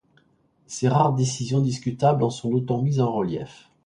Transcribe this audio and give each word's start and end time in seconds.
Ses 0.65 0.87
rares 0.87 1.13
décisions 1.13 1.59
discutables 1.61 2.23
en 2.23 2.31
sont 2.31 2.49
d'autant 2.49 2.81
mises 2.81 2.99
en 3.01 3.13
relief. 3.13 3.69